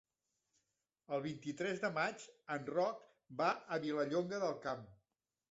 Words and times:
El 1.17 1.21
vint-i-tres 1.25 1.81
de 1.83 1.91
maig 1.99 2.25
en 2.57 2.65
Roc 2.79 3.05
va 3.43 3.53
a 3.53 3.79
Vilallonga 3.87 4.43
del 4.47 4.59
Camp. 4.67 4.85